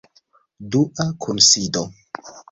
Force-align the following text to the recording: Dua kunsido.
Dua 0.75 1.05
kunsido. 1.25 1.83